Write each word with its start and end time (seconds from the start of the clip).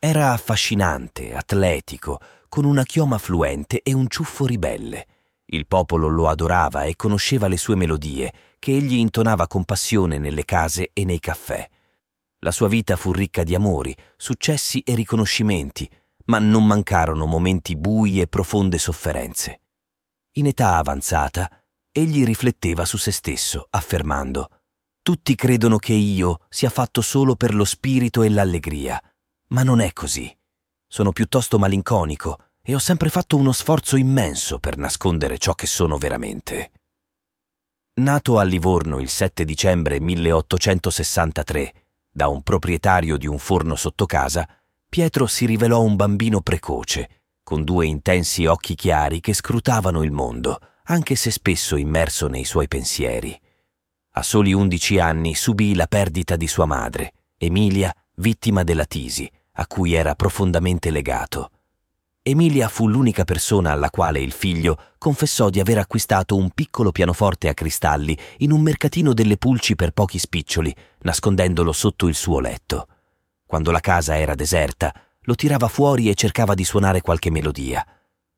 Era 0.00 0.30
affascinante, 0.30 1.34
atletico, 1.34 2.20
con 2.48 2.64
una 2.64 2.84
chioma 2.84 3.18
fluente 3.18 3.82
e 3.82 3.92
un 3.92 4.08
ciuffo 4.08 4.46
ribelle. 4.46 5.06
Il 5.46 5.66
popolo 5.66 6.06
lo 6.06 6.28
adorava 6.28 6.84
e 6.84 6.94
conosceva 6.94 7.48
le 7.48 7.56
sue 7.56 7.74
melodie, 7.74 8.32
che 8.60 8.76
egli 8.76 8.94
intonava 8.94 9.48
con 9.48 9.64
passione 9.64 10.18
nelle 10.18 10.44
case 10.44 10.90
e 10.92 11.04
nei 11.04 11.18
caffè. 11.18 11.68
La 12.40 12.52
sua 12.52 12.68
vita 12.68 12.94
fu 12.94 13.10
ricca 13.10 13.42
di 13.42 13.56
amori, 13.56 13.92
successi 14.16 14.78
e 14.82 14.94
riconoscimenti, 14.94 15.90
ma 16.26 16.38
non 16.38 16.64
mancarono 16.64 17.26
momenti 17.26 17.74
bui 17.74 18.20
e 18.20 18.28
profonde 18.28 18.78
sofferenze. 18.78 19.62
In 20.34 20.46
età 20.46 20.76
avanzata, 20.76 21.50
egli 21.90 22.24
rifletteva 22.24 22.84
su 22.84 22.98
se 22.98 23.10
stesso, 23.10 23.66
affermando 23.70 24.48
Tutti 25.02 25.34
credono 25.34 25.78
che 25.78 25.94
io 25.94 26.42
sia 26.48 26.70
fatto 26.70 27.00
solo 27.00 27.34
per 27.34 27.52
lo 27.52 27.64
spirito 27.64 28.22
e 28.22 28.28
l'allegria, 28.28 29.02
ma 29.48 29.62
non 29.62 29.80
è 29.80 29.92
così. 29.92 30.34
Sono 30.86 31.12
piuttosto 31.12 31.58
malinconico 31.58 32.38
e 32.62 32.74
ho 32.74 32.78
sempre 32.78 33.08
fatto 33.08 33.36
uno 33.36 33.52
sforzo 33.52 33.96
immenso 33.96 34.58
per 34.58 34.76
nascondere 34.76 35.38
ciò 35.38 35.54
che 35.54 35.66
sono 35.66 35.98
veramente. 35.98 36.72
Nato 37.94 38.38
a 38.38 38.42
Livorno 38.42 39.00
il 39.00 39.08
7 39.08 39.44
dicembre 39.44 40.00
1863 40.00 41.72
da 42.18 42.26
un 42.26 42.42
proprietario 42.42 43.16
di 43.16 43.28
un 43.28 43.38
forno 43.38 43.76
sotto 43.76 44.04
casa, 44.04 44.48
Pietro 44.88 45.26
si 45.26 45.46
rivelò 45.46 45.82
un 45.82 45.94
bambino 45.94 46.40
precoce, 46.40 47.22
con 47.44 47.62
due 47.62 47.86
intensi 47.86 48.44
occhi 48.46 48.74
chiari 48.74 49.20
che 49.20 49.34
scrutavano 49.34 50.02
il 50.02 50.10
mondo, 50.10 50.58
anche 50.84 51.14
se 51.14 51.30
spesso 51.30 51.76
immerso 51.76 52.26
nei 52.26 52.44
suoi 52.44 52.66
pensieri. 52.66 53.40
A 54.14 54.22
soli 54.24 54.52
undici 54.52 54.98
anni 54.98 55.36
subì 55.36 55.76
la 55.76 55.86
perdita 55.86 56.34
di 56.34 56.48
sua 56.48 56.64
madre, 56.64 57.12
Emilia, 57.36 57.94
vittima 58.16 58.64
della 58.64 58.84
tisi, 58.84 59.30
a 59.60 59.66
cui 59.66 59.94
era 59.94 60.14
profondamente 60.14 60.90
legato. 60.90 61.50
Emilia 62.22 62.68
fu 62.68 62.88
l'unica 62.88 63.24
persona 63.24 63.72
alla 63.72 63.90
quale 63.90 64.20
il 64.20 64.32
figlio 64.32 64.78
confessò 64.98 65.48
di 65.50 65.60
aver 65.60 65.78
acquistato 65.78 66.36
un 66.36 66.50
piccolo 66.50 66.92
pianoforte 66.92 67.48
a 67.48 67.54
cristalli 67.54 68.16
in 68.38 68.52
un 68.52 68.60
mercatino 68.60 69.12
delle 69.14 69.36
pulci 69.36 69.74
per 69.74 69.92
pochi 69.92 70.18
spiccioli, 70.18 70.74
nascondendolo 71.00 71.72
sotto 71.72 72.06
il 72.06 72.14
suo 72.14 72.38
letto. 72.38 72.86
Quando 73.46 73.70
la 73.70 73.80
casa 73.80 74.18
era 74.18 74.34
deserta, 74.34 74.92
lo 75.22 75.34
tirava 75.34 75.68
fuori 75.68 76.08
e 76.08 76.14
cercava 76.14 76.54
di 76.54 76.64
suonare 76.64 77.00
qualche 77.00 77.30
melodia. 77.30 77.84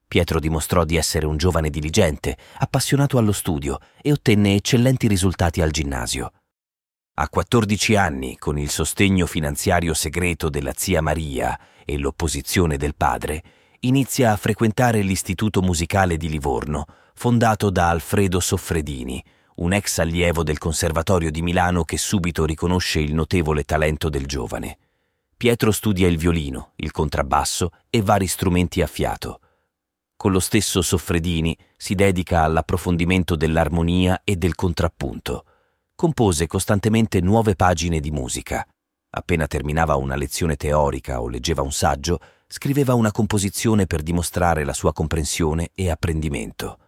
Pietro 0.06 0.38
dimostrò 0.40 0.84
di 0.84 0.96
essere 0.96 1.26
un 1.26 1.36
giovane 1.36 1.68
diligente, 1.68 2.36
appassionato 2.58 3.18
allo 3.18 3.32
studio 3.32 3.78
e 4.00 4.12
ottenne 4.12 4.54
eccellenti 4.54 5.06
risultati 5.06 5.60
al 5.60 5.70
ginnasio. 5.70 6.32
A 7.20 7.28
14 7.28 7.96
anni, 7.96 8.38
con 8.38 8.58
il 8.58 8.70
sostegno 8.70 9.26
finanziario 9.26 9.92
segreto 9.92 10.48
della 10.48 10.72
zia 10.74 11.02
Maria 11.02 11.60
e 11.84 11.98
l'opposizione 11.98 12.78
del 12.78 12.94
padre, 12.96 13.42
inizia 13.80 14.32
a 14.32 14.38
frequentare 14.38 15.02
l'Istituto 15.02 15.60
Musicale 15.60 16.16
di 16.16 16.30
Livorno, 16.30 16.86
fondato 17.12 17.68
da 17.68 17.90
Alfredo 17.90 18.40
Soffredini, 18.40 19.22
un 19.56 19.74
ex 19.74 19.98
allievo 19.98 20.42
del 20.42 20.56
Conservatorio 20.56 21.30
di 21.30 21.42
Milano 21.42 21.84
che 21.84 21.98
subito 21.98 22.46
riconosce 22.46 23.00
il 23.00 23.12
notevole 23.12 23.64
talento 23.64 24.08
del 24.08 24.24
giovane. 24.24 24.78
Pietro 25.36 25.72
studia 25.72 26.08
il 26.08 26.16
violino, 26.16 26.72
il 26.76 26.90
contrabbasso 26.90 27.72
e 27.90 28.00
vari 28.00 28.28
strumenti 28.28 28.80
a 28.80 28.86
fiato. 28.86 29.40
Con 30.16 30.32
lo 30.32 30.40
stesso 30.40 30.80
Soffredini 30.80 31.54
si 31.76 31.94
dedica 31.94 32.44
all'approfondimento 32.44 33.36
dell'armonia 33.36 34.22
e 34.24 34.36
del 34.36 34.54
contrappunto 34.54 35.44
compose 36.00 36.46
costantemente 36.46 37.20
nuove 37.20 37.54
pagine 37.54 38.00
di 38.00 38.10
musica. 38.10 38.66
Appena 39.10 39.46
terminava 39.46 39.96
una 39.96 40.16
lezione 40.16 40.56
teorica 40.56 41.20
o 41.20 41.28
leggeva 41.28 41.60
un 41.60 41.72
saggio, 41.72 42.20
scriveva 42.46 42.94
una 42.94 43.12
composizione 43.12 43.84
per 43.84 44.00
dimostrare 44.00 44.64
la 44.64 44.72
sua 44.72 44.94
comprensione 44.94 45.72
e 45.74 45.90
apprendimento. 45.90 46.78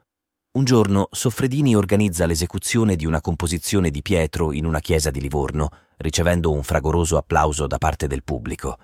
Un 0.53 0.65
giorno 0.65 1.09
Soffredini 1.11 1.77
organizza 1.77 2.25
l'esecuzione 2.25 2.97
di 2.97 3.05
una 3.05 3.21
composizione 3.21 3.91
di 3.91 4.01
Pietro 4.01 4.51
in 4.51 4.65
una 4.65 4.81
chiesa 4.81 5.11
di 5.11 5.21
Livorno, 5.21 5.69
ricevendo 5.99 6.51
un 6.51 6.63
fragoroso 6.63 7.19
applauso 7.19 7.67
da 7.67 7.77
parte 7.77 8.07
del 8.07 8.25
pubblico. 8.25 8.79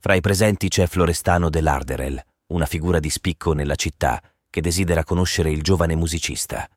Fra 0.00 0.14
i 0.14 0.20
presenti 0.20 0.66
c'è 0.66 0.88
Florestano 0.88 1.50
dell'Arderel, 1.50 2.20
una 2.48 2.66
figura 2.66 2.98
di 2.98 3.10
spicco 3.10 3.52
nella 3.52 3.76
città, 3.76 4.20
che 4.50 4.60
desidera 4.60 5.04
conoscere 5.04 5.52
il 5.52 5.62
giovane 5.62 5.94
musicista. 5.94 6.68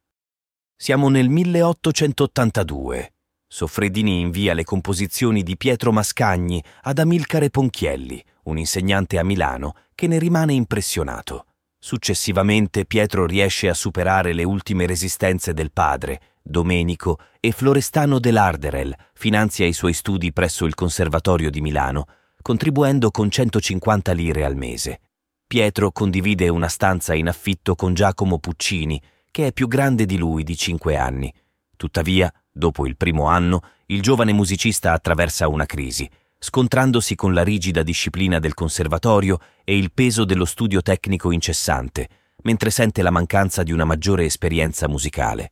Siamo 0.78 1.08
nel 1.08 1.30
1882. 1.30 3.14
Soffredini 3.48 4.20
invia 4.20 4.54
le 4.54 4.66
composizioni 4.66 5.42
di 5.42 5.56
Pietro 5.56 5.94
Mascagni 5.94 6.62
ad 6.82 7.00
Amilcare 7.00 7.50
Ponchielli, 7.50 8.22
un 8.44 8.58
insegnante 8.58 9.18
a 9.18 9.24
Milano, 9.24 9.76
che 9.96 10.08
ne 10.08 10.20
rimane 10.20 10.52
impressionato. 10.52 11.46
Successivamente 11.80 12.86
Pietro 12.86 13.26
riesce 13.26 13.70
a 13.70 13.74
superare 13.74 14.34
le 14.34 14.44
ultime 14.44 14.86
resistenze 14.86 15.54
del 15.54 15.72
padre, 15.72 16.20
Domenico, 16.42 17.20
e 17.40 17.54
Florestano 17.54 18.20
dell'Arderel 18.20 18.94
finanzia 19.14 19.66
i 19.66 19.74
suoi 19.74 19.94
studi 19.94 20.34
presso 20.34 20.66
il 20.66 20.76
Conservatorio 20.76 21.50
di 21.50 21.62
Milano, 21.62 22.06
contribuendo 22.42 23.12
con 23.12 23.32
150 23.32 24.12
lire 24.12 24.44
al 24.44 24.58
mese. 24.58 25.00
Pietro 25.48 25.94
condivide 25.94 26.50
una 26.50 26.68
stanza 26.68 27.14
in 27.14 27.30
affitto 27.30 27.76
con 27.76 27.94
Giacomo 27.94 28.40
Puccini, 28.40 29.02
che 29.36 29.48
è 29.48 29.52
più 29.52 29.68
grande 29.68 30.06
di 30.06 30.18
lui 30.18 30.44
di 30.44 30.56
cinque 30.56 30.96
anni. 30.96 31.30
Tuttavia, 31.76 32.34
dopo 32.50 32.88
il 32.88 32.96
primo 32.96 33.26
anno, 33.26 33.64
il 33.88 34.02
giovane 34.02 34.32
musicista 34.32 34.94
attraversa 34.94 35.50
una 35.50 35.66
crisi, 35.66 36.10
scontrandosi 36.40 37.16
con 37.16 37.34
la 37.34 37.44
rigida 37.44 37.84
disciplina 37.84 38.40
del 38.40 38.54
conservatorio 38.54 39.40
e 39.66 39.78
il 39.78 39.92
peso 39.92 40.24
dello 40.24 40.46
studio 40.46 40.82
tecnico 40.82 41.32
incessante, 41.32 42.08
mentre 42.44 42.70
sente 42.72 43.02
la 43.02 43.12
mancanza 43.12 43.62
di 43.64 43.74
una 43.74 43.84
maggiore 43.84 44.24
esperienza 44.24 44.88
musicale. 44.88 45.52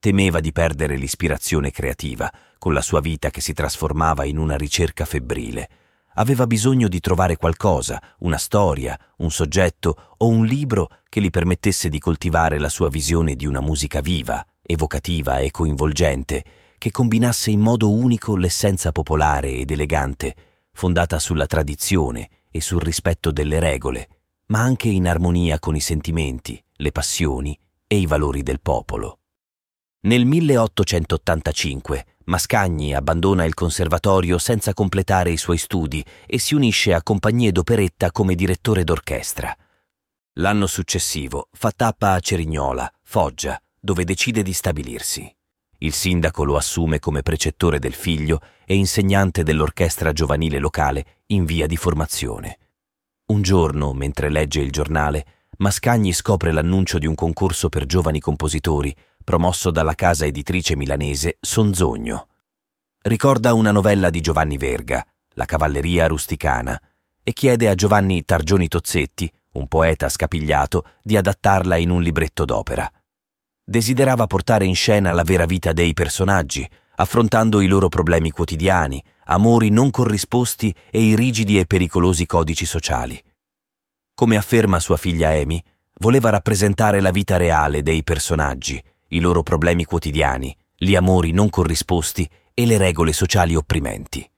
Temeva 0.00 0.40
di 0.40 0.50
perdere 0.50 0.96
l'ispirazione 0.96 1.70
creativa, 1.70 2.28
con 2.58 2.72
la 2.72 2.82
sua 2.82 3.00
vita 3.00 3.30
che 3.30 3.40
si 3.40 3.52
trasformava 3.52 4.24
in 4.24 4.36
una 4.36 4.56
ricerca 4.56 5.04
febbrile 5.04 5.68
aveva 6.14 6.46
bisogno 6.46 6.88
di 6.88 7.00
trovare 7.00 7.36
qualcosa, 7.36 8.00
una 8.18 8.38
storia, 8.38 8.98
un 9.18 9.30
soggetto 9.30 10.14
o 10.18 10.28
un 10.28 10.44
libro 10.44 10.88
che 11.08 11.20
gli 11.20 11.30
permettesse 11.30 11.88
di 11.88 11.98
coltivare 11.98 12.58
la 12.58 12.68
sua 12.68 12.88
visione 12.88 13.34
di 13.34 13.46
una 13.46 13.60
musica 13.60 14.00
viva, 14.00 14.44
evocativa 14.62 15.38
e 15.38 15.50
coinvolgente, 15.50 16.44
che 16.78 16.90
combinasse 16.90 17.50
in 17.50 17.60
modo 17.60 17.90
unico 17.90 18.36
l'essenza 18.36 18.92
popolare 18.92 19.52
ed 19.52 19.70
elegante, 19.70 20.34
fondata 20.72 21.18
sulla 21.18 21.46
tradizione 21.46 22.28
e 22.50 22.60
sul 22.60 22.80
rispetto 22.80 23.30
delle 23.30 23.60
regole, 23.60 24.08
ma 24.46 24.60
anche 24.60 24.88
in 24.88 25.06
armonia 25.06 25.58
con 25.58 25.76
i 25.76 25.80
sentimenti, 25.80 26.62
le 26.76 26.92
passioni 26.92 27.58
e 27.86 27.96
i 27.96 28.06
valori 28.06 28.42
del 28.42 28.60
popolo. 28.60 29.18
Nel 30.04 30.24
1885 30.24 32.06
Mascagni 32.24 32.94
abbandona 32.94 33.44
il 33.44 33.54
conservatorio 33.54 34.38
senza 34.38 34.74
completare 34.74 35.30
i 35.30 35.36
suoi 35.36 35.58
studi 35.58 36.04
e 36.26 36.38
si 36.38 36.54
unisce 36.54 36.94
a 36.94 37.02
compagnie 37.02 37.50
d'operetta 37.50 38.12
come 38.12 38.34
direttore 38.34 38.84
d'orchestra. 38.84 39.56
L'anno 40.34 40.66
successivo 40.66 41.48
fa 41.52 41.72
tappa 41.74 42.12
a 42.12 42.20
Cerignola, 42.20 42.90
Foggia, 43.02 43.60
dove 43.78 44.04
decide 44.04 44.42
di 44.42 44.52
stabilirsi. 44.52 45.34
Il 45.78 45.92
sindaco 45.92 46.44
lo 46.44 46.56
assume 46.56 47.00
come 47.00 47.22
precettore 47.22 47.80
del 47.80 47.92
figlio 47.92 48.40
e 48.64 48.76
insegnante 48.76 49.42
dell'orchestra 49.42 50.12
giovanile 50.12 50.60
locale 50.60 51.22
in 51.26 51.44
via 51.44 51.66
di 51.66 51.76
formazione. 51.76 52.58
Un 53.26 53.42
giorno, 53.42 53.92
mentre 53.92 54.30
legge 54.30 54.60
il 54.60 54.70
giornale, 54.70 55.26
Mascagni 55.58 56.12
scopre 56.12 56.52
l'annuncio 56.52 56.98
di 56.98 57.06
un 57.06 57.14
concorso 57.14 57.68
per 57.68 57.84
giovani 57.84 58.20
compositori 58.20 58.94
promosso 59.22 59.70
dalla 59.70 59.94
casa 59.94 60.26
editrice 60.26 60.76
milanese 60.76 61.38
Sonzogno. 61.40 62.28
Ricorda 63.02 63.54
una 63.54 63.72
novella 63.72 64.10
di 64.10 64.20
Giovanni 64.20 64.56
Verga, 64.56 65.04
La 65.34 65.44
cavalleria 65.44 66.06
rusticana, 66.06 66.80
e 67.22 67.32
chiede 67.32 67.68
a 67.68 67.74
Giovanni 67.74 68.24
Targioni 68.24 68.68
Tozzetti, 68.68 69.32
un 69.52 69.68
poeta 69.68 70.08
scapigliato, 70.08 70.84
di 71.02 71.16
adattarla 71.16 71.76
in 71.76 71.90
un 71.90 72.02
libretto 72.02 72.44
d'opera. 72.44 72.90
Desiderava 73.64 74.26
portare 74.26 74.64
in 74.64 74.74
scena 74.74 75.12
la 75.12 75.22
vera 75.22 75.46
vita 75.46 75.72
dei 75.72 75.92
personaggi, 75.94 76.68
affrontando 76.96 77.60
i 77.60 77.66
loro 77.66 77.88
problemi 77.88 78.30
quotidiani, 78.30 79.02
amori 79.26 79.70
non 79.70 79.90
corrisposti 79.90 80.74
e 80.90 81.00
i 81.00 81.14
rigidi 81.14 81.58
e 81.58 81.66
pericolosi 81.66 82.26
codici 82.26 82.66
sociali. 82.66 83.22
Come 84.14 84.36
afferma 84.36 84.78
sua 84.78 84.96
figlia 84.96 85.30
Amy, 85.30 85.62
voleva 85.98 86.30
rappresentare 86.30 87.00
la 87.00 87.10
vita 87.10 87.36
reale 87.36 87.82
dei 87.82 88.02
personaggi, 88.02 88.82
i 89.12 89.20
loro 89.20 89.42
problemi 89.42 89.84
quotidiani, 89.84 90.54
gli 90.76 90.94
amori 90.94 91.32
non 91.32 91.48
corrisposti 91.50 92.28
e 92.54 92.66
le 92.66 92.78
regole 92.78 93.12
sociali 93.12 93.54
opprimenti. 93.54 94.28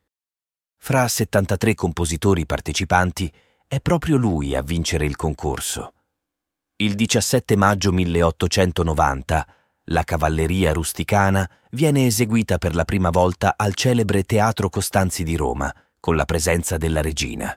Fra 0.77 1.09
73 1.09 1.75
compositori 1.75 2.45
partecipanti 2.45 3.33
è 3.67 3.81
proprio 3.81 4.17
lui 4.17 4.55
a 4.55 4.63
vincere 4.63 5.07
il 5.07 5.17
concorso. 5.17 5.95
Il 6.77 6.95
17 6.95 7.57
maggio 7.57 7.93
1890 7.93 9.47
la 9.89 10.03
cavalleria 10.03 10.73
rusticana 10.73 11.49
viene 11.71 12.07
eseguita 12.07 12.59
per 12.59 12.75
la 12.75 12.85
prima 12.85 13.11
volta 13.11 13.55
al 13.57 13.75
celebre 13.75 14.23
Teatro 14.23 14.71
Costanzi 14.71 15.25
di 15.25 15.37
Roma, 15.37 15.73
con 16.01 16.17
la 16.17 16.25
presenza 16.25 16.77
della 16.79 17.01
regina. 17.01 17.57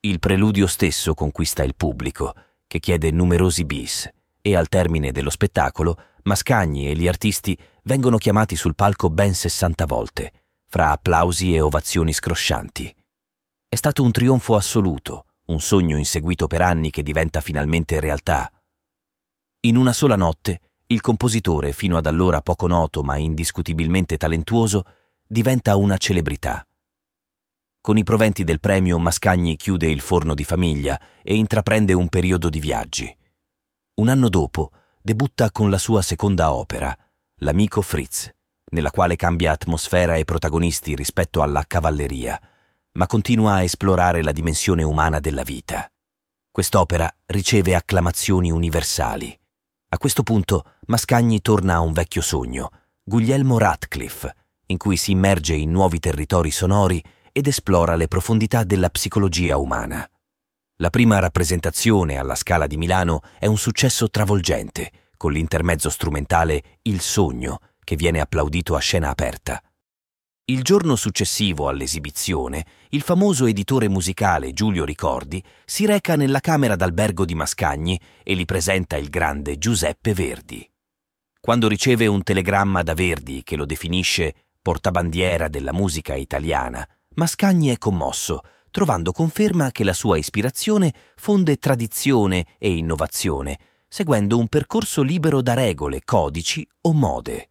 Il 0.00 0.18
preludio 0.18 0.66
stesso 0.66 1.14
conquista 1.14 1.62
il 1.62 1.74
pubblico, 1.76 2.34
che 2.66 2.80
chiede 2.80 3.10
numerosi 3.10 3.64
bis, 3.64 4.08
e 4.40 4.56
al 4.56 4.68
termine 4.68 5.12
dello 5.12 5.30
spettacolo 5.30 5.96
Mascagni 6.24 6.88
e 6.88 6.94
gli 6.94 7.08
artisti 7.08 7.58
vengono 7.84 8.16
chiamati 8.16 8.54
sul 8.54 8.76
palco 8.76 9.10
ben 9.10 9.34
60 9.34 9.86
volte, 9.86 10.32
fra 10.68 10.92
applausi 10.92 11.52
e 11.52 11.60
ovazioni 11.60 12.12
scroscianti. 12.12 12.94
È 13.68 13.74
stato 13.74 14.04
un 14.04 14.12
trionfo 14.12 14.54
assoluto, 14.54 15.26
un 15.46 15.60
sogno 15.60 15.96
inseguito 15.96 16.46
per 16.46 16.62
anni 16.62 16.90
che 16.90 17.02
diventa 17.02 17.40
finalmente 17.40 17.98
realtà. 17.98 18.52
In 19.62 19.76
una 19.76 19.92
sola 19.92 20.14
notte, 20.14 20.60
il 20.86 21.00
compositore, 21.00 21.72
fino 21.72 21.96
ad 21.96 22.06
allora 22.06 22.40
poco 22.40 22.68
noto 22.68 23.02
ma 23.02 23.16
indiscutibilmente 23.16 24.16
talentuoso, 24.16 24.84
diventa 25.26 25.74
una 25.74 25.96
celebrità. 25.96 26.64
Con 27.80 27.96
i 27.96 28.04
proventi 28.04 28.44
del 28.44 28.60
premio 28.60 28.96
Mascagni 29.00 29.56
chiude 29.56 29.90
il 29.90 30.00
forno 30.00 30.34
di 30.34 30.44
famiglia 30.44 31.00
e 31.20 31.34
intraprende 31.34 31.94
un 31.94 32.08
periodo 32.08 32.48
di 32.48 32.60
viaggi. 32.60 33.16
Un 33.94 34.08
anno 34.08 34.28
dopo 34.28 34.70
debutta 35.02 35.50
con 35.50 35.68
la 35.68 35.78
sua 35.78 36.00
seconda 36.00 36.52
opera, 36.52 36.96
L'amico 37.42 37.82
Fritz, 37.82 38.30
nella 38.70 38.92
quale 38.92 39.16
cambia 39.16 39.50
atmosfera 39.50 40.14
e 40.14 40.24
protagonisti 40.24 40.94
rispetto 40.94 41.42
alla 41.42 41.64
cavalleria, 41.66 42.40
ma 42.92 43.06
continua 43.08 43.54
a 43.54 43.62
esplorare 43.64 44.22
la 44.22 44.30
dimensione 44.30 44.84
umana 44.84 45.18
della 45.18 45.42
vita. 45.42 45.90
Quest'opera 46.52 47.12
riceve 47.26 47.74
acclamazioni 47.74 48.52
universali. 48.52 49.36
A 49.88 49.98
questo 49.98 50.22
punto 50.22 50.74
Mascagni 50.86 51.40
torna 51.40 51.74
a 51.74 51.80
un 51.80 51.92
vecchio 51.92 52.22
sogno, 52.22 52.70
Guglielmo 53.02 53.58
Radcliffe, 53.58 54.36
in 54.66 54.76
cui 54.76 54.96
si 54.96 55.10
immerge 55.10 55.54
in 55.54 55.72
nuovi 55.72 55.98
territori 55.98 56.52
sonori 56.52 57.02
ed 57.32 57.48
esplora 57.48 57.96
le 57.96 58.06
profondità 58.06 58.62
della 58.62 58.88
psicologia 58.88 59.56
umana. 59.56 60.08
La 60.76 60.90
prima 60.90 61.18
rappresentazione 61.18 62.16
alla 62.16 62.34
Scala 62.34 62.66
di 62.66 62.76
Milano 62.76 63.20
è 63.38 63.46
un 63.46 63.58
successo 63.58 64.08
travolgente, 64.08 64.90
con 65.16 65.32
l'intermezzo 65.32 65.90
strumentale 65.90 66.78
Il 66.82 67.00
sogno, 67.00 67.60
che 67.84 67.94
viene 67.94 68.20
applaudito 68.20 68.74
a 68.74 68.80
scena 68.80 69.10
aperta. 69.10 69.62
Il 70.46 70.62
giorno 70.62 70.96
successivo 70.96 71.68
all'esibizione, 71.68 72.66
il 72.88 73.02
famoso 73.02 73.46
editore 73.46 73.88
musicale 73.88 74.52
Giulio 74.52 74.84
Ricordi 74.84 75.42
si 75.64 75.86
reca 75.86 76.16
nella 76.16 76.40
camera 76.40 76.74
d'albergo 76.74 77.24
di 77.24 77.34
Mascagni 77.34 78.00
e 78.24 78.34
li 78.34 78.44
presenta 78.44 78.96
il 78.96 79.08
grande 79.08 79.58
Giuseppe 79.58 80.14
Verdi. 80.14 80.68
Quando 81.38 81.68
riceve 81.68 82.06
un 82.06 82.22
telegramma 82.22 82.82
da 82.82 82.94
Verdi 82.94 83.42
che 83.44 83.54
lo 83.54 83.66
definisce 83.66 84.34
portabandiera 84.60 85.48
della 85.48 85.72
musica 85.72 86.14
italiana, 86.14 86.86
Mascagni 87.14 87.68
è 87.68 87.78
commosso, 87.78 88.40
trovando 88.72 89.12
conferma 89.12 89.70
che 89.70 89.84
la 89.84 89.92
sua 89.92 90.16
ispirazione 90.16 90.92
fonde 91.14 91.58
tradizione 91.58 92.46
e 92.58 92.74
innovazione, 92.74 93.58
seguendo 93.86 94.38
un 94.38 94.48
percorso 94.48 95.02
libero 95.02 95.42
da 95.42 95.54
regole, 95.54 96.00
codici 96.04 96.66
o 96.80 96.92
mode. 96.92 97.48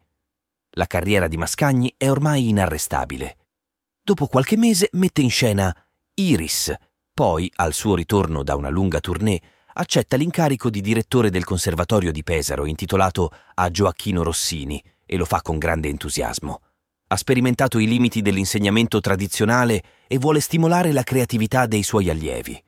La 0.71 0.87
carriera 0.87 1.29
di 1.29 1.37
Mascagni 1.37 1.93
è 1.95 2.09
ormai 2.09 2.49
inarrestabile. 2.49 3.37
Dopo 4.01 4.27
qualche 4.27 4.57
mese 4.57 4.89
mette 4.93 5.21
in 5.21 5.29
scena 5.29 5.73
Iris, 6.15 6.73
poi, 7.13 7.49
al 7.57 7.73
suo 7.73 7.95
ritorno 7.95 8.43
da 8.43 8.55
una 8.55 8.69
lunga 8.69 8.99
tournée, 8.99 9.39
accetta 9.73 10.17
l'incarico 10.17 10.69
di 10.69 10.81
direttore 10.81 11.29
del 11.29 11.45
Conservatorio 11.45 12.11
di 12.11 12.23
Pesaro 12.23 12.65
intitolato 12.65 13.31
a 13.53 13.69
Gioacchino 13.69 14.23
Rossini 14.23 14.83
e 15.05 15.17
lo 15.17 15.25
fa 15.25 15.41
con 15.41 15.57
grande 15.59 15.87
entusiasmo 15.87 16.61
ha 17.11 17.17
sperimentato 17.17 17.77
i 17.77 17.87
limiti 17.87 18.21
dell'insegnamento 18.21 19.01
tradizionale 19.01 19.83
e 20.11 20.17
vuole 20.17 20.41
stimolare 20.41 20.91
la 20.91 21.03
creatività 21.03 21.65
dei 21.67 21.83
suoi 21.83 22.09
allievi. 22.09 22.61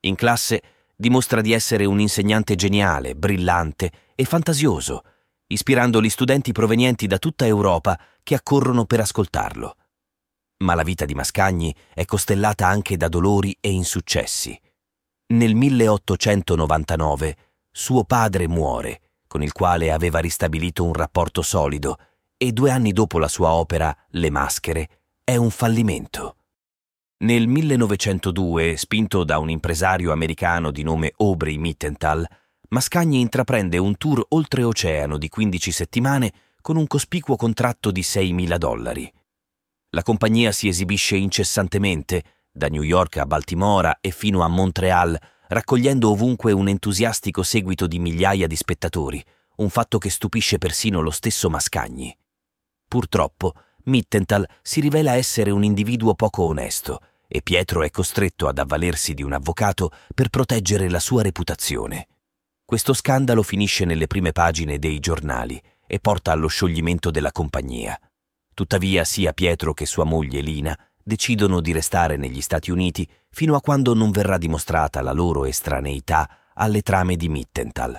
In 0.00 0.16
classe 0.16 0.60
dimostra 0.96 1.40
di 1.40 1.52
essere 1.52 1.84
un 1.84 2.00
insegnante 2.00 2.56
geniale, 2.56 3.14
brillante 3.14 3.92
e 4.16 4.24
fantasioso, 4.24 5.02
ispirando 5.46 6.02
gli 6.02 6.08
studenti 6.08 6.50
provenienti 6.50 7.06
da 7.06 7.18
tutta 7.18 7.46
Europa 7.46 7.96
che 8.24 8.34
accorrono 8.34 8.84
per 8.84 8.98
ascoltarlo. 8.98 9.76
Ma 10.64 10.74
la 10.74 10.82
vita 10.82 11.04
di 11.04 11.14
Mascagni 11.14 11.72
è 11.94 12.04
costellata 12.04 12.66
anche 12.66 12.96
da 12.96 13.06
dolori 13.06 13.56
e 13.60 13.70
insuccessi. 13.70 14.60
Nel 15.34 15.54
1899 15.54 17.36
suo 17.70 18.02
padre 18.02 18.48
muore, 18.48 19.02
con 19.28 19.44
il 19.44 19.52
quale 19.52 19.92
aveva 19.92 20.18
ristabilito 20.18 20.82
un 20.82 20.94
rapporto 20.94 21.42
solido, 21.42 21.96
e 22.36 22.50
due 22.50 22.72
anni 22.72 22.90
dopo 22.90 23.20
la 23.20 23.28
sua 23.28 23.52
opera 23.52 23.96
Le 24.08 24.30
maschere 24.30 24.88
è 25.22 25.36
un 25.36 25.50
fallimento. 25.50 26.35
Nel 27.18 27.48
1902, 27.48 28.76
spinto 28.76 29.24
da 29.24 29.38
un 29.38 29.48
impresario 29.48 30.12
americano 30.12 30.70
di 30.70 30.82
nome 30.82 31.14
Aubrey 31.16 31.56
Mittenthal, 31.56 32.28
Mascagni 32.68 33.20
intraprende 33.20 33.78
un 33.78 33.96
tour 33.96 34.22
oltreoceano 34.28 35.16
di 35.16 35.30
15 35.30 35.72
settimane 35.72 36.32
con 36.60 36.76
un 36.76 36.86
cospicuo 36.86 37.36
contratto 37.36 37.90
di 37.90 38.02
6.000 38.02 38.56
dollari. 38.58 39.10
La 39.90 40.02
compagnia 40.02 40.52
si 40.52 40.68
esibisce 40.68 41.16
incessantemente, 41.16 42.22
da 42.52 42.68
New 42.68 42.82
York 42.82 43.16
a 43.16 43.24
Baltimora 43.24 43.96
e 44.02 44.10
fino 44.10 44.42
a 44.42 44.48
Montreal, 44.48 45.18
raccogliendo 45.48 46.10
ovunque 46.10 46.52
un 46.52 46.68
entusiastico 46.68 47.42
seguito 47.42 47.86
di 47.86 47.98
migliaia 47.98 48.46
di 48.46 48.56
spettatori, 48.56 49.24
un 49.56 49.70
fatto 49.70 49.96
che 49.96 50.10
stupisce 50.10 50.58
persino 50.58 51.00
lo 51.00 51.10
stesso 51.10 51.48
Mascagni. 51.48 52.14
Purtroppo, 52.86 53.54
Mittenthal 53.86 54.48
si 54.62 54.80
rivela 54.80 55.12
essere 55.12 55.50
un 55.50 55.62
individuo 55.62 56.14
poco 56.14 56.42
onesto 56.42 57.00
e 57.28 57.40
Pietro 57.42 57.82
è 57.82 57.90
costretto 57.90 58.48
ad 58.48 58.58
avvalersi 58.58 59.14
di 59.14 59.22
un 59.22 59.32
avvocato 59.32 59.90
per 60.14 60.28
proteggere 60.28 60.88
la 60.90 60.98
sua 60.98 61.22
reputazione. 61.22 62.08
Questo 62.64 62.92
scandalo 62.94 63.42
finisce 63.42 63.84
nelle 63.84 64.08
prime 64.08 64.32
pagine 64.32 64.78
dei 64.78 64.98
giornali 64.98 65.60
e 65.86 66.00
porta 66.00 66.32
allo 66.32 66.48
scioglimento 66.48 67.12
della 67.12 67.30
compagnia. 67.30 67.98
Tuttavia 68.54 69.04
sia 69.04 69.32
Pietro 69.32 69.72
che 69.72 69.86
sua 69.86 70.04
moglie 70.04 70.40
Lina 70.40 70.76
decidono 71.00 71.60
di 71.60 71.70
restare 71.70 72.16
negli 72.16 72.40
Stati 72.40 72.72
Uniti 72.72 73.08
fino 73.30 73.54
a 73.54 73.60
quando 73.60 73.94
non 73.94 74.10
verrà 74.10 74.36
dimostrata 74.36 75.00
la 75.00 75.12
loro 75.12 75.44
estraneità 75.44 76.28
alle 76.54 76.82
trame 76.82 77.14
di 77.14 77.28
Mittenthal. 77.28 77.96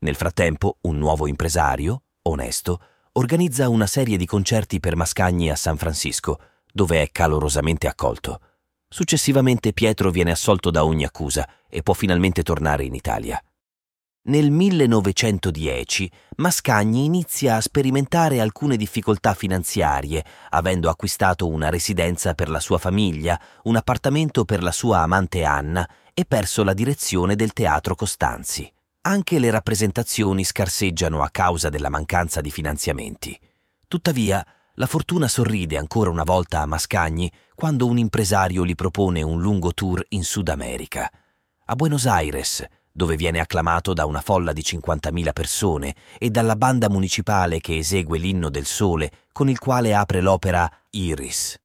Nel 0.00 0.16
frattempo, 0.16 0.76
un 0.82 0.98
nuovo 0.98 1.26
impresario, 1.26 2.02
onesto, 2.22 2.80
organizza 3.16 3.68
una 3.68 3.86
serie 3.86 4.16
di 4.16 4.26
concerti 4.26 4.80
per 4.80 4.96
Mascagni 4.96 5.48
a 5.48 5.54
San 5.54 5.76
Francisco, 5.76 6.40
dove 6.72 7.00
è 7.00 7.10
calorosamente 7.12 7.86
accolto. 7.86 8.40
Successivamente 8.88 9.72
Pietro 9.72 10.10
viene 10.10 10.32
assolto 10.32 10.70
da 10.70 10.84
ogni 10.84 11.04
accusa 11.04 11.48
e 11.68 11.82
può 11.82 11.94
finalmente 11.94 12.42
tornare 12.42 12.84
in 12.84 12.94
Italia. 12.94 13.40
Nel 14.26 14.50
1910 14.50 16.10
Mascagni 16.36 17.04
inizia 17.04 17.56
a 17.56 17.60
sperimentare 17.60 18.40
alcune 18.40 18.76
difficoltà 18.76 19.34
finanziarie, 19.34 20.24
avendo 20.50 20.88
acquistato 20.88 21.46
una 21.46 21.68
residenza 21.68 22.34
per 22.34 22.48
la 22.48 22.58
sua 22.58 22.78
famiglia, 22.78 23.38
un 23.64 23.76
appartamento 23.76 24.44
per 24.44 24.62
la 24.62 24.72
sua 24.72 25.00
amante 25.00 25.44
Anna 25.44 25.88
e 26.12 26.24
perso 26.24 26.64
la 26.64 26.72
direzione 26.72 27.36
del 27.36 27.52
Teatro 27.52 27.94
Costanzi. 27.94 28.68
Anche 29.06 29.38
le 29.38 29.50
rappresentazioni 29.50 30.44
scarseggiano 30.44 31.22
a 31.22 31.28
causa 31.28 31.68
della 31.68 31.90
mancanza 31.90 32.40
di 32.40 32.50
finanziamenti. 32.50 33.38
Tuttavia, 33.86 34.42
la 34.76 34.86
fortuna 34.86 35.28
sorride 35.28 35.76
ancora 35.76 36.08
una 36.08 36.22
volta 36.22 36.60
a 36.60 36.66
Mascagni 36.66 37.30
quando 37.54 37.84
un 37.84 37.98
impresario 37.98 38.64
gli 38.64 38.74
propone 38.74 39.20
un 39.20 39.42
lungo 39.42 39.74
tour 39.74 40.02
in 40.10 40.24
Sud 40.24 40.48
America. 40.48 41.06
A 41.66 41.74
Buenos 41.74 42.06
Aires, 42.06 42.64
dove 42.90 43.16
viene 43.16 43.40
acclamato 43.40 43.92
da 43.92 44.06
una 44.06 44.22
folla 44.22 44.54
di 44.54 44.62
50.000 44.62 45.32
persone 45.34 45.94
e 46.18 46.30
dalla 46.30 46.56
banda 46.56 46.88
municipale 46.88 47.60
che 47.60 47.76
esegue 47.76 48.16
l'inno 48.16 48.48
del 48.48 48.64
sole 48.64 49.10
con 49.32 49.50
il 49.50 49.58
quale 49.58 49.94
apre 49.94 50.22
l'opera 50.22 50.66
Iris. 50.92 51.60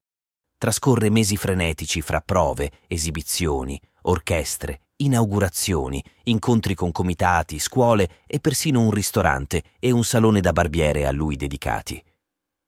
Trascorre 0.58 1.10
mesi 1.10 1.38
frenetici 1.38 2.02
fra 2.02 2.20
prove, 2.20 2.70
esibizioni, 2.88 3.80
orchestre, 4.02 4.82
inaugurazioni, 5.02 6.04
incontri 6.24 6.74
con 6.74 6.92
comitati, 6.92 7.60
scuole 7.60 8.24
e 8.28 8.40
persino 8.40 8.82
un 8.82 8.92
ristorante 8.92 9.64
e 9.80 9.92
un 9.92 10.04
salone 10.04 10.42
da 10.42 10.52
barbiere 10.52 11.06
a 11.06 11.12
lui 11.12 11.36
dedicati. 11.36 12.04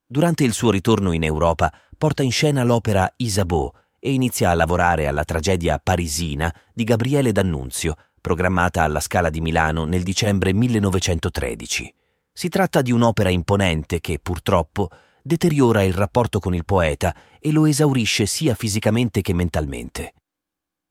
Durante 0.05 0.43
il 0.43 0.53
suo 0.53 0.71
ritorno 0.71 1.13
in 1.13 1.23
Europa 1.23 1.73
porta 1.97 2.23
in 2.23 2.31
scena 2.31 2.63
l'opera 2.63 3.11
Isabeau 3.17 3.71
e 3.99 4.11
inizia 4.11 4.49
a 4.49 4.55
lavorare 4.55 5.07
alla 5.07 5.23
tragedia 5.23 5.79
parisina 5.79 6.53
di 6.73 6.83
Gabriele 6.83 7.31
D'Annunzio, 7.31 7.95
programmata 8.19 8.83
alla 8.83 8.99
Scala 8.99 9.29
di 9.29 9.41
Milano 9.41 9.85
nel 9.85 10.03
dicembre 10.03 10.53
1913. 10.53 11.93
Si 12.33 12.49
tratta 12.49 12.81
di 12.81 12.91
un'opera 12.91 13.29
imponente 13.29 13.99
che, 13.99 14.19
purtroppo, 14.19 14.89
deteriora 15.21 15.83
il 15.83 15.93
rapporto 15.93 16.39
con 16.39 16.55
il 16.55 16.65
poeta 16.65 17.15
e 17.39 17.51
lo 17.51 17.65
esaurisce 17.65 18.25
sia 18.25 18.55
fisicamente 18.55 19.21
che 19.21 19.33
mentalmente. 19.33 20.13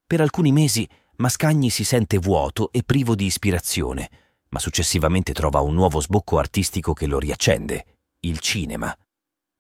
Per 0.07 0.21
alcuni 0.21 0.53
mesi 0.53 0.89
Mascagni 1.21 1.71
si 1.71 1.85
sente 1.85 2.19
vuoto 2.19 2.73
e 2.73 2.83
privo 2.83 3.15
di 3.15 3.27
ispirazione, 3.27 4.11
ma 4.49 4.59
successivamente 4.59 5.33
trova 5.33 5.61
un 5.61 5.75
nuovo 5.75 6.01
sbocco 6.01 6.39
artistico 6.39 6.93
che 6.93 7.07
lo 7.07 7.19
riaccende, 7.19 7.85
il 8.21 8.39
cinema. 8.39 8.95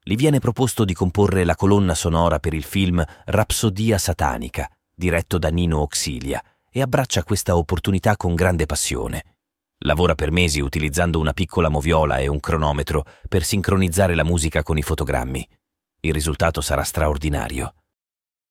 Gli 0.02 0.17
viene 0.17 0.38
proposto 0.38 0.85
di 0.85 0.95
comporre 0.95 1.45
la 1.45 1.55
colonna 1.55 1.95
sonora 1.95 2.38
per 2.38 2.55
il 2.55 2.64
film 2.64 3.05
Rapsodia 3.26 3.99
satanica 3.99 4.71
diretto 5.00 5.38
da 5.38 5.49
Nino 5.49 5.81
Oxilia, 5.81 6.45
e 6.71 6.83
abbraccia 6.83 7.25
questa 7.25 7.57
opportunità 7.57 8.17
con 8.17 8.35
grande 8.35 8.67
passione. 8.67 9.37
Lavora 9.79 10.14
per 10.14 10.31
mesi 10.31 10.61
utilizzando 10.61 11.19
una 11.19 11.33
piccola 11.33 11.71
moviola 11.71 12.19
e 12.19 12.29
un 12.29 12.38
cronometro 12.38 13.07
per 13.26 13.43
sincronizzare 13.43 14.14
la 14.14 14.25
musica 14.25 14.62
con 14.62 14.76
i 14.76 14.83
fotogrammi. 14.83 15.49
Il 16.00 16.12
risultato 16.12 16.61
sarà 16.61 16.85
straordinario. 16.85 17.75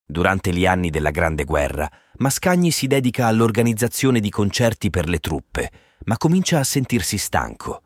Durante 0.03 0.51
gli 0.51 0.65
anni 0.65 0.89
della 0.89 1.11
Grande 1.11 1.43
Guerra, 1.43 1.87
Mascagni 2.19 2.71
si 2.71 2.87
dedica 2.87 3.27
all'organizzazione 3.27 4.19
di 4.19 4.29
concerti 4.29 4.89
per 4.89 5.07
le 5.07 5.19
truppe, 5.19 5.71
ma 6.03 6.17
comincia 6.17 6.59
a 6.59 6.65
sentirsi 6.65 7.17
stanco. 7.17 7.81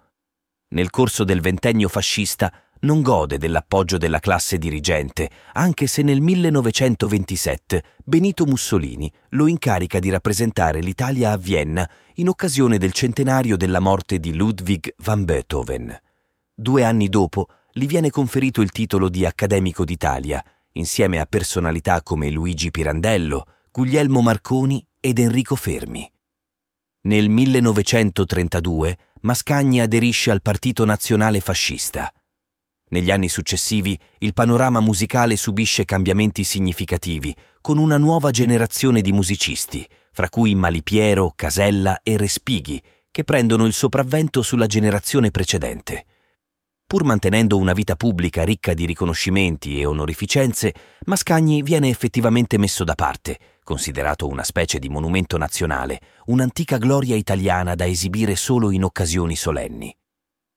Nel 0.69 0.89
corso 0.89 1.23
del 1.23 1.39
ventennio 1.39 1.87
fascista 1.87 2.51
non 2.79 3.03
gode 3.03 3.37
dell'appoggio 3.37 3.99
della 3.99 4.19
classe 4.19 4.57
dirigente, 4.57 5.29
anche 5.53 5.85
se 5.85 6.01
nel 6.01 6.19
1927 6.19 7.83
Benito 8.03 8.45
Mussolini 8.45 9.11
lo 9.29 9.45
incarica 9.45 9.99
di 9.99 10.09
rappresentare 10.09 10.79
l'Italia 10.79 11.31
a 11.31 11.37
Vienna 11.37 11.87
in 12.15 12.27
occasione 12.27 12.79
del 12.79 12.91
centenario 12.91 13.55
della 13.55 13.79
morte 13.79 14.19
di 14.19 14.33
Ludwig 14.33 14.95
van 15.03 15.25
Beethoven. 15.25 15.95
Due 16.55 16.83
anni 16.83 17.07
dopo 17.07 17.49
gli 17.71 17.85
viene 17.85 18.09
conferito 18.09 18.61
il 18.61 18.71
titolo 18.71 19.09
di 19.09 19.27
Accademico 19.27 19.85
d'Italia, 19.85 20.43
insieme 20.71 21.19
a 21.19 21.27
personalità 21.27 22.01
come 22.01 22.31
Luigi 22.31 22.71
Pirandello, 22.71 23.45
Guglielmo 23.75 24.21
Marconi 24.21 24.85
ed 24.99 25.17
Enrico 25.17 25.55
Fermi. 25.55 26.07
Nel 27.07 27.27
1932 27.27 28.97
Mascagni 29.21 29.81
aderisce 29.81 30.29
al 30.29 30.43
Partito 30.43 30.85
Nazionale 30.85 31.39
Fascista. 31.39 32.13
Negli 32.89 33.09
anni 33.09 33.29
successivi 33.29 33.99
il 34.19 34.33
panorama 34.35 34.79
musicale 34.79 35.35
subisce 35.37 35.85
cambiamenti 35.85 36.43
significativi, 36.43 37.35
con 37.61 37.79
una 37.79 37.97
nuova 37.97 38.29
generazione 38.29 39.01
di 39.01 39.11
musicisti, 39.11 39.83
fra 40.11 40.29
cui 40.29 40.53
Malipiero, 40.53 41.33
Casella 41.35 42.01
e 42.03 42.15
Respighi, 42.15 42.79
che 43.09 43.23
prendono 43.23 43.65
il 43.65 43.73
sopravvento 43.73 44.43
sulla 44.43 44.67
generazione 44.67 45.31
precedente. 45.31 46.05
Pur 46.93 47.05
mantenendo 47.05 47.57
una 47.57 47.73
vita 47.73 47.95
pubblica 47.95 48.43
ricca 48.43 48.75
di 48.75 48.85
riconoscimenti 48.85 49.79
e 49.79 49.85
onorificenze, 49.87 50.75
Mascagni 51.05 51.63
viene 51.63 51.89
effettivamente 51.89 52.59
messo 52.59 52.83
da 52.83 52.93
parte, 52.93 53.39
considerato 53.63 54.27
una 54.27 54.43
specie 54.43 54.77
di 54.77 54.89
monumento 54.89 55.35
nazionale, 55.39 55.99
un'antica 56.25 56.77
gloria 56.77 57.15
italiana 57.15 57.73
da 57.73 57.87
esibire 57.87 58.35
solo 58.35 58.69
in 58.69 58.83
occasioni 58.83 59.35
solenni. 59.35 59.91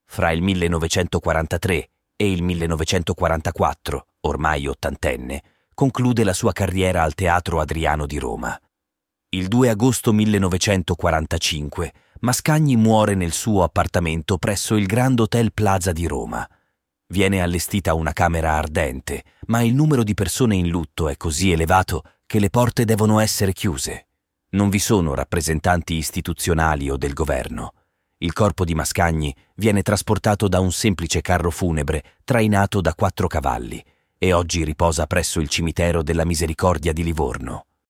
Fra 0.05 0.31
il 0.31 0.43
1943 0.43 1.89
e 2.17 2.31
il 2.31 2.43
1944, 2.43 4.07
ormai 4.21 4.67
ottantenne, 4.67 5.43
conclude 5.73 6.23
la 6.23 6.35
sua 6.35 6.53
carriera 6.53 7.03
al 7.03 7.15
Teatro 7.15 7.61
Adriano 7.61 8.05
di 8.05 8.19
Roma. 8.19 8.55
Il 9.31 9.49
2 9.49 9.71
agosto 9.71 10.13
1945 10.13 11.93
Mascagni 12.21 12.77
muore 12.77 13.15
nel 13.15 13.33
suo 13.33 13.63
appartamento 13.63 14.39
presso 14.39 14.77
il 14.77 14.87
Grand 14.87 15.19
Hotel 15.21 15.53
Plaza 15.53 15.93
di 15.93 16.07
Roma. 16.07 16.49
Viene 17.09 17.41
allestita 17.41 17.95
una 17.95 18.13
camera 18.13 18.53
ardente, 18.53 19.23
ma 19.47 19.63
il 19.63 19.75
numero 19.75 20.03
di 20.03 20.15
persone 20.15 20.57
in 20.57 20.69
lutto 20.69 21.09
è 21.09 21.17
così 21.17 21.53
elevato 21.53 22.03
che 22.27 22.39
le 22.41 22.51
porte 22.51 22.85
devono 22.85 23.21
essere 23.21 23.53
chiuse. 23.53 24.09
Non 24.51 24.71
vi 24.71 24.79
sono 24.79 25.15
rappresentanti 25.15 25.95
istituzionali 25.95 26.91
o 26.91 26.97
del 26.97 27.13
governo 27.13 27.73
il 28.21 28.33
corpo 28.33 28.65
di 28.65 28.75
Mascagni 28.75 29.35
viene 29.57 29.83
trasportato 29.83 30.49
da 30.49 30.59
un 30.59 30.73
semplice 30.73 31.21
carro 31.21 31.51
funebre 31.51 32.03
trainato 32.25 32.81
da 32.81 32.95
quattro 32.95 33.27
cavalli 33.27 33.85
e 34.17 34.33
oggi 34.33 34.65
riposa 34.65 35.07
presso 35.07 35.39
il 35.39 35.49
cimitero 35.49 36.03
della 36.03 36.25
Misericordia 36.25 36.95
di 36.95 37.05
Livorno. 37.05 37.66